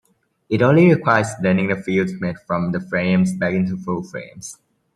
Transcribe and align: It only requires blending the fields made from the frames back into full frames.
It 0.49 0.63
only 0.63 0.89
requires 0.91 1.27
blending 1.39 1.67
the 1.67 1.75
fields 1.75 2.19
made 2.19 2.39
from 2.47 2.71
the 2.71 2.79
frames 2.79 3.35
back 3.35 3.53
into 3.53 3.77
full 3.77 4.01
frames. 4.01 4.57